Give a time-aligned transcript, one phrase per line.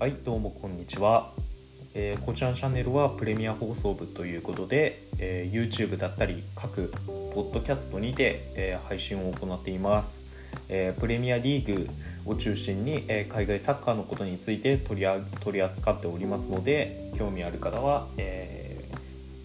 [0.00, 1.32] はいどうもこんにちは、
[1.94, 10.26] えーこちらのチャンネルはプレミア放送部ということで、えー YouTube だったり各ポッドキャストにて、えー配信を行っています、
[10.68, 11.88] えープレミアリーグ
[12.26, 18.84] を中心に、えー海外サッカーのことについて取りあ取り扱っておりますので興味ある方は、え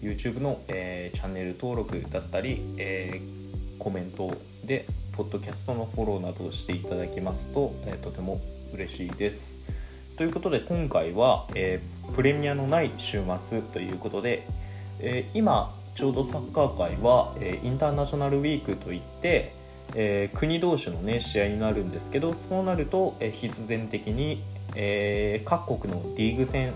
[0.02, 8.40] ー YouTube の、えーチャンネル登録だったり、えーコメントでポッドキャストのフォローなどをしていただけますと、えーとても
[8.74, 9.79] 嬉しいです。
[10.20, 14.46] ということで今回は、えープレミアのない週末ということで、
[14.98, 19.54] えー今ちょうどサッカー界は、えーインターナショナルウィークといって、
[19.94, 24.42] え国同士の、ね、試合になるんですけどそうなると、え必然的に、
[24.76, 26.74] え各国のリーグ戦、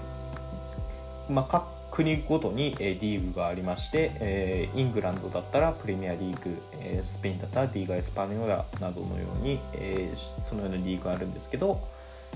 [1.29, 11.87] まあ、各国ごとに、えリーグがありまして、えイングランドだったらプレミアリーグ、えスペインだったらリーガ・エスパニョラなどのように、えそのようなリーグがあるんですけど、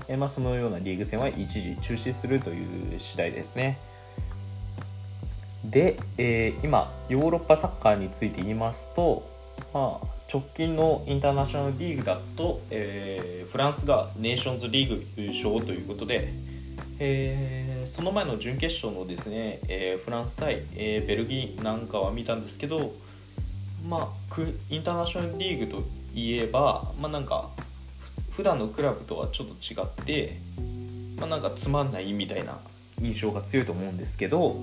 [0.07, 2.63] えまあ、そのようなリーグ戦は一時中止するとい
[2.95, 3.77] う次第ですね。
[5.63, 9.29] で、えー今ヨーロッパサッカーについて言いますと、
[9.73, 16.33] まあ、直近のインターナショナルリーグだと、えーフランスがネーションズリーグ優勝ということで、
[16.99, 22.93] えーその前の準決勝のですね、えフランス対、えベルギーなんかは見たんですけど、
[23.87, 25.83] まあ、インターナショナルリーグと
[26.13, 27.49] いえば、まあ、なんか
[28.39, 30.39] 普段のクラブとはちょっと違って、
[31.17, 32.57] まあ、なんかつまんないみたいな
[33.01, 34.55] 印象が強いと思うんですけど、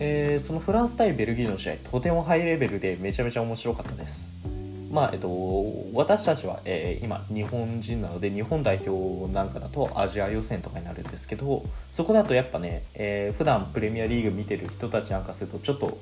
[0.00, 4.40] えーそのフランス対ベルギーの試合とてもハイレベルでめちゃめちゃ面白かったです。
[4.90, 5.30] まあえっと、
[5.94, 15.98] 私たちは、えー今日本人なので日本代表なんかだとアジア予選とかになるんですけどそこだとやっぱね、えー普段プレミアリーグ見てる人たちなんかするとちょっと、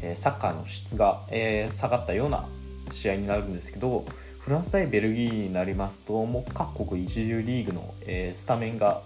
[0.00, 2.48] えーサッカーの質が、えー下がったような
[2.90, 4.06] 試合になるんですけど
[4.38, 9.02] フランス対ベルギーになりますともう各国一流リーグの、えースタメンが、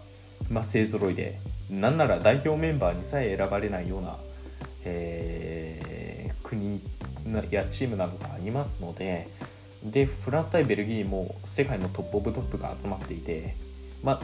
[0.50, 1.38] まあ、勢ぞろいで
[1.70, 4.16] なんなら代表メンバーにさえ選ばれないような、
[4.84, 6.02] えー
[6.42, 6.80] 国
[7.50, 9.28] やチームなどがありますので
[9.82, 13.56] でフランス対ベルギーも世界のトップオブトップが集まっていて、
[14.02, 14.20] まあ、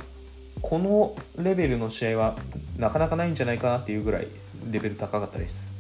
[0.61, 2.37] このレベルの試合は
[2.77, 4.29] なかなかないんじゃないかなっていうぐらい
[4.71, 5.77] レベル高かったです。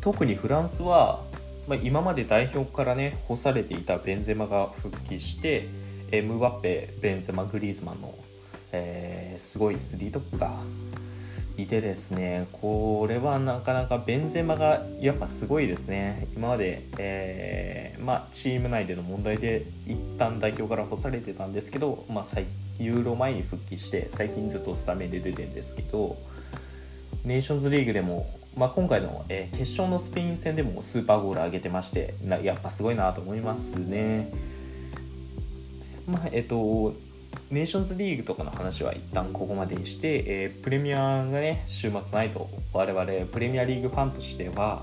[0.00, 1.24] 特にフランスは、
[1.66, 5.68] まあ、今まで代表からね干されていたベンゼマが復帰して
[6.10, 8.14] エムバッペベンゼマグリーズマンの、
[8.72, 10.60] えーすごいスリートップが
[11.56, 16.28] いてですねこれはなかなかベンゼマがやっぱすごいですね。
[16.36, 22.46] 今まで、えーまあ、チーム内での問題で一旦代表から干されてたんですけど、まあ、最
[22.78, 26.16] ユーロ前に復帰して最近ずっとスタメンで出てるんですけど
[27.24, 34.32] ネーションズリーグでも、まあ、今回の、えー決勝のスペイン戦でもスーパーゴール上げてましてなやっぱすごいなと思いますね。
[36.06, 36.94] まあえっと
[37.50, 44.82] ネーションズリーグとかの話は一旦ここまでにして、えープレミアがね週末ないと我々プレミアリーグファンとしては、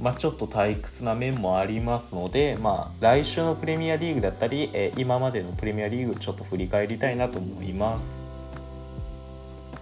[0.00, 8.24] まあ、ちょっと退屈な面もありますので、まあ、来週のプレミアリーグだったり、えー今までのプレミアリーグちょっと振り返りたいなと思います。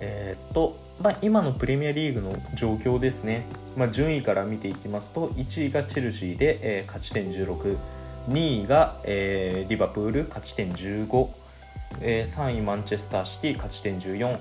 [0.00, 3.44] えーっとまあ、今のプレミアリーグの状況ですね、
[3.76, 7.76] まあ、順位から見ていきますと1位がチェルシーで、えー勝ち点16
[8.28, 11.28] 2位が、えーリバプール勝ち点15、
[12.00, 14.38] えー3位マンチェスターシティ勝ち点14、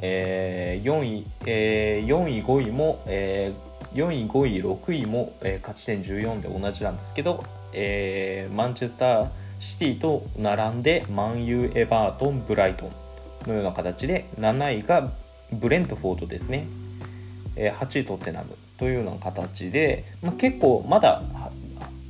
[0.00, 9.28] えー4位、えー4位5位も、えー4位5位6位も、えー勝ち点14で同じなんですけど、えーマンチェスター
[9.58, 12.90] シティと並んでマンユーエバートンブライト
[13.46, 15.08] ンのような形で7位が
[15.52, 16.66] ブレントフォードですね、
[17.56, 21.22] えー8位トッテナムというような形で、まあ、結構まだ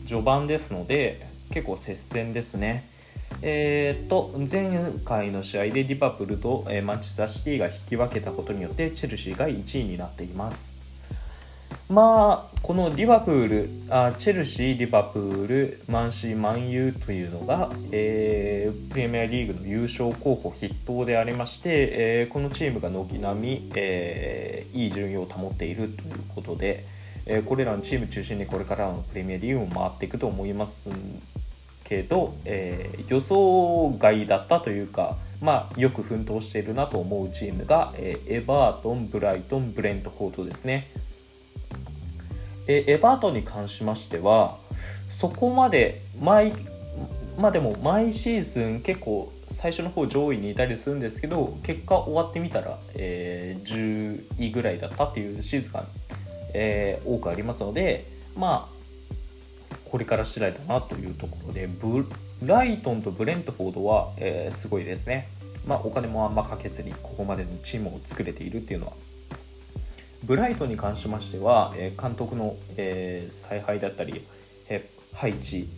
[0.06, 2.88] 序盤ですので結構接戦ですね。
[3.40, 10.81] えー、と前回の試合でリバプルと、えマンチェスターシティが引き分けたことによってチェルシーが1位になっています。
[11.88, 26.86] まあこのリバプールあチェルシーリバプールマンシーマンユーというのが、えープレミアリーグの優勝候補筆頭でありまして、えーこのチームが軒並み、えーいい順位を保っているということで、
[27.26, 30.88] えーこれらのチーム中心にこれからのプレミアリーグも回っていくと思います
[31.84, 40.88] けど、えー予想外だったというか、まあ、よく奮闘しているなと思うチームが、えーエバートン、ブライトン、ブレントフォードですね。
[42.66, 44.58] えエバートに関しましては
[45.10, 46.52] そこまで毎
[47.38, 55.84] まあでも毎シーズン結構最初の方上位にいたりするんですけど結果終わってみたら、えー10位ぐらいだったっていうシーズンが、
[56.54, 58.06] えー多くありますので
[58.36, 58.82] まあ
[59.84, 62.06] これから次第だなというところでブ
[62.44, 65.28] ライトンとブレントフォードは、えーすごいですね。
[65.66, 68.94] まあ、お金もあんまかけずにここまでのチームを作れているっていうのは
[70.24, 74.24] ブライトに関しましては、え監督の、え采配だったり、
[74.68, 75.68] え配置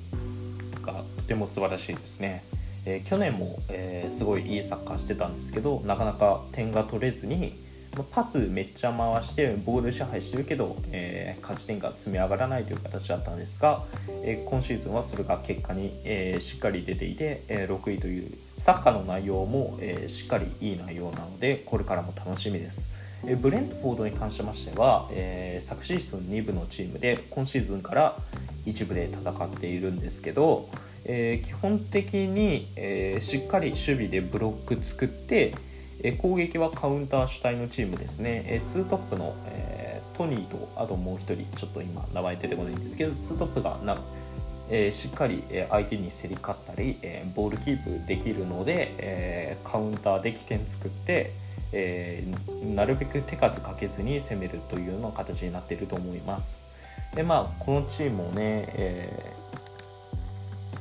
[0.83, 2.45] がとても素晴らしいですね。
[2.85, 7.65] え去年も、えすごいいいサッカーしてたんですけどなかなか点が取れずに
[8.11, 13.85] パスめっちゃ回してボール支配してるけど、えー、勝ち点が積み上がらないという形だったんですが、
[14.23, 23.04] えー、今シーズンはそれが結果に、えー、しっかり出ていて、え6位というサッカーの内容も、えしっかりいい内容なのでこれからも楽しみです。
[23.41, 28.19] ブレントフォードに関しましては、え昨シーズン2部のチームで今シーズンから
[28.67, 30.69] 1部で戦っているんですけど、
[31.05, 35.55] え基本的に、えしっかり守備でブロック作って
[36.05, 43.97] え攻撃はカウンター主体のチームですね、えー、2トップの、えー、トニーとあともう1人ちょっと今名前出てこないんですけど2トップがな、
[44.69, 51.33] えー、しっかり相手に競り勝ったり、えボールキープできるので、えカウンターで起点作って、
[51.75, 52.25] え
[52.65, 56.67] なるべく手数かけずに攻めるというような形になっていると思います
[57.15, 59.33] でまあこのチームもね、え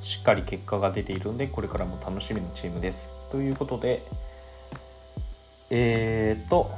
[0.01, 4.03] しっかり結果が出ているのでこれからも楽しみなチームですということで、
[5.69, 6.69] えー、と、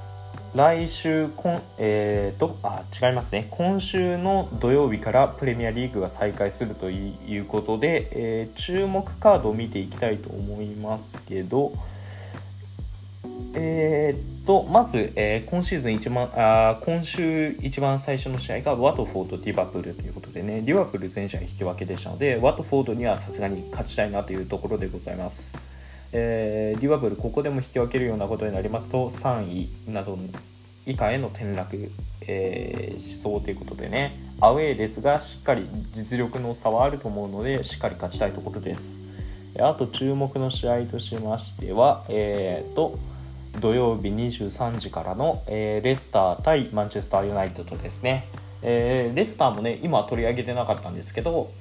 [0.53, 3.47] 来週、こんえー、っと、あ、違いますね。
[3.49, 11.73] 今週の土曜日からプレミアリーグが再開するということで、えー、注目カードを見ていきたいと思いますけど、
[13.55, 25.57] えー、っと、まず、えー、今シーズン一番あ、今週一番最初の試合がワトフォード・ディバプルということでね、ディバプル全試合引き分けでしたので、ワトフォードにはさすがに勝ちたいなというところでございます。
[26.17, 30.17] えー、リバブルここでも引き分けるようなことになりますと3位など
[30.85, 31.91] 以下への転落、
[32.21, 39.01] えー、しそうということでねアウェーですがしっかり実力の差はあると思うのでしっかり勝ちたいところです
[39.59, 42.97] あと注目の試合としましてはえー、と
[43.59, 48.27] 土曜日23時からの、えー、レスター対マンチェスターユナイテッドですね、
[48.61, 51.51] えー、レスターもね今取り上げてなかったんですけど、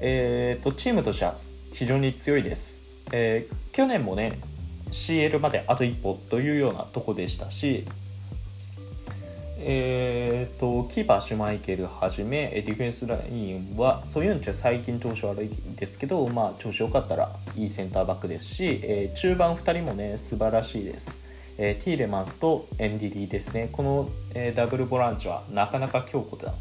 [0.00, 1.34] えーとチームとしては
[1.72, 2.82] 非常に強いです。
[3.12, 4.38] えー、去年もね
[4.90, 7.84] CL まであと一歩というようなとこでしたし、
[9.60, 21.24] えーと、キーパーシュマイケルはじめディフェンスラインはソユンチェ最近調子悪いですけど、まあ、調子良かったらいいセンターバックですし、えー、中盤2人もね素晴らしいです、
[21.58, 23.68] えー、ティーレマンスとエンディリーですね。
[23.72, 26.54] この、えー、ダブルボランチはなかなか強固な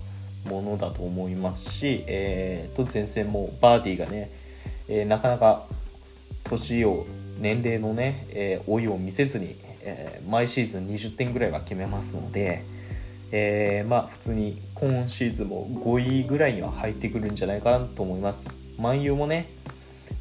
[0.50, 4.32] ものだと思いますし、えーと前線もバーディーがね、
[4.88, 5.68] えー、なかなか
[6.46, 7.06] 年を
[7.40, 12.64] 年齢のね、えー、老いを見せずに、えー、毎シーズン20点ぐらいは決めますので、
[13.32, 18.50] えー、まあ普通に今シーズンも5位ぐらいには入ってくるんじゃないかなと思います。
[18.78, 19.50] 万有もね、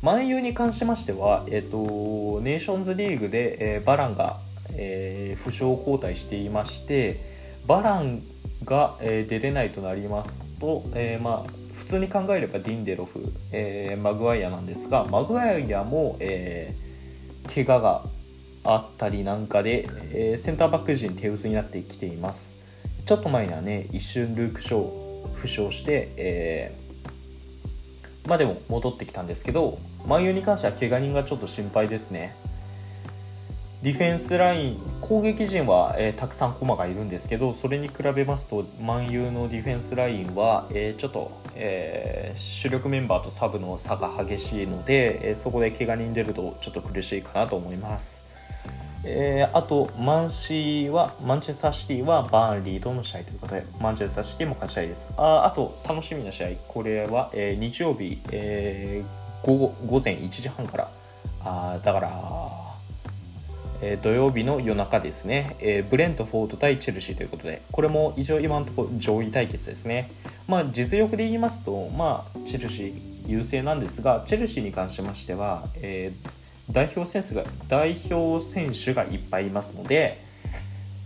[0.03, 4.41] 万有に関しましては、えーと、ネーションズリーグで、えー、バランが、
[4.73, 7.21] えー、負傷交代していまして
[7.67, 8.23] バラン
[8.65, 18.05] が、えー、出れないとなりますと、えー、まあ普通に考えればディンデロフ、えー、マグワイアなんですがマグワイアも、えー、怪我が
[18.65, 22.66] あったりなんかで、えー、センターバック陣手薄になってきています
[23.07, 32.35] ちょっと前にはね一瞬ルーク・ショー負傷して、えー、まあでも戻ってきたんですけどマンユに関しては怪我人がちょっと心配ですね
[33.83, 48.26] ディフェンスライン攻撃陣は、えー、たくさん駒がいるんですけどそれに比べますと万有のディフェンスラインは、えー、ちょっと、えー、主力メンバーとサブの差が激しいので、えそこで怪我人出るとちょっと苦しいかなと思います。
[49.09, 55.15] えあとマンシーはマンチェスターシティはバーンリーとの試合ということでマンチェスターシティも勝ちたいです。
[55.17, 56.49] ああと楽しみな試合。
[56.67, 59.05] これは、え日曜日、え
[59.43, 60.91] 午後午前1時半から。
[61.45, 62.67] あだから
[63.81, 70.11] え土曜日の夜中ですね、えブレントフォード対チェルシーということで、これも一応今のところ上位対決ですね。
[70.49, 76.31] まあ、実力で言いますと、まあ、チェルシー優勢なんですが、チェルシーに関しましては、えー、
[76.71, 80.23] 代表選手が代表選手がいっぱいいますので、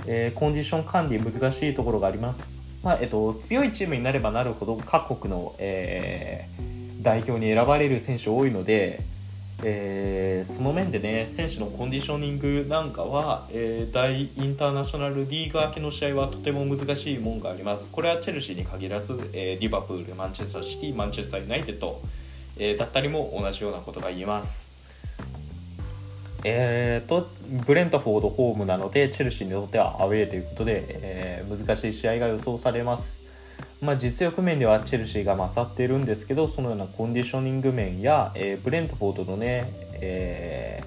[0.07, 2.61] えー、コンディション管理難しいところがあります。
[2.83, 9.03] まあえっと、強いチームになればなるほど各国の、えー、代表に選ばれる選手多いので、
[9.63, 22.01] えー、その面でね選手のコンディショニングなんかは、えー、大インターナショナルリーグ明けの試合はとても難しいもんがありますこれはチェルシーに限らず、えー、リバプールマンチェスターシティマンチェスターユナイテッド、
[22.57, 24.70] えだったりも同じようなことが言えます
[26.45, 27.29] えーと、
[27.67, 33.21] ブレントフォードホームなのでチェルシーにとってはアウェーということで、え難しい試合が予想されます。
[33.81, 40.85] まあ、実力面ではチェルシーが勝っているんですけどそのようなコンディショニング面や、えー、ブレントフォードのね、え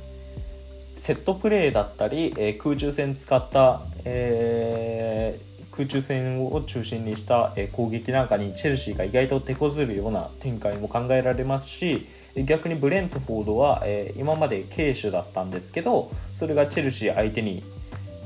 [0.98, 5.40] ー、セットプレーだったり、え、空中戦使った、え、
[5.72, 17.64] 空中戦を中心にした、え攻撃なんかにチェルシーが意外と手こずるような展開も考えられますし逆にブレントフォードは、え今まで軽手だったんですけどそれがチェルシー相手に、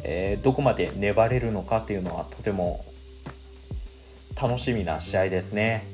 [0.03, 2.85] えどこまで粘れるのかっていうのはとても
[4.41, 5.85] 楽しみな試合ですね。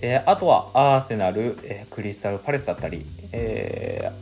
[0.00, 4.12] えあとはアーセナル、えクリスタルパレスだったり、え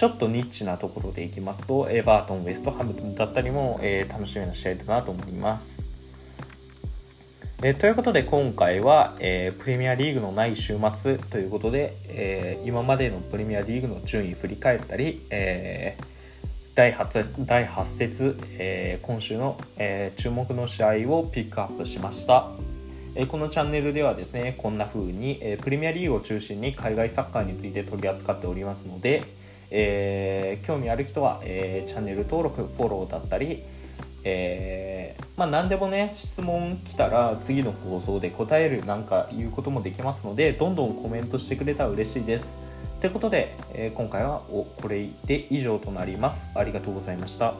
[0.00, 5.90] ちょっとニッチなところでいきますと、エバートン、ウェストハムだったりも、え、楽しみな試合だなと思います。
[7.62, 16.06] え、ということで今回は、えー、プレミアリーグのない週末ということで、えー、今までのプレミアリーグの順位振り返ったり、えー、
[16.74, 22.48] 第 8, 第8節、えー、今週の、えー、注目の試合をピックアップしました。
[23.14, 29.24] えこのチャンネルではですねこんな風に、えプレミアリーグを中心に海外サッカーについて取り扱っておりますので、
[29.70, 33.64] え、興味ある人は、え、チャンネル登録フォローだったり、
[34.22, 42.60] えー、まあ何でもね質問来たら次の放送で答えるなんかいうこともできますのでどんどんコメントしてくれたら嬉しいです。
[43.00, 46.52] ということで、えー、今回はおこれで以上となります。
[46.54, 47.54] ありがとうございました。